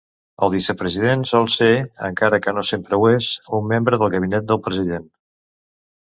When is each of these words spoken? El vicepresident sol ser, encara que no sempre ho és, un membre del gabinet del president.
El 0.45 0.51
vicepresident 0.53 1.25
sol 1.31 1.45
ser, 1.55 1.69
encara 2.07 2.39
que 2.47 2.55
no 2.59 2.65
sempre 2.71 2.99
ho 2.99 3.07
és, 3.11 3.29
un 3.59 3.69
membre 3.75 4.01
del 4.05 4.13
gabinet 4.17 4.51
del 4.55 4.63
president. 4.71 5.07